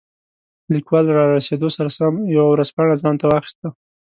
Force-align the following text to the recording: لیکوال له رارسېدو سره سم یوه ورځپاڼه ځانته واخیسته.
لیکوال 0.73 1.03
له 1.07 1.13
رارسېدو 1.19 1.67
سره 1.77 1.89
سم 1.97 2.13
یوه 2.35 2.47
ورځپاڼه 2.51 2.95
ځانته 3.03 3.25
واخیسته. 3.27 3.67